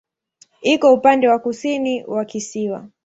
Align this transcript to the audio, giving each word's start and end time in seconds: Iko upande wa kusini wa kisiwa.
Iko 0.61 0.93
upande 0.93 1.27
wa 1.27 1.39
kusini 1.39 2.03
wa 2.05 2.25
kisiwa. 2.25 2.87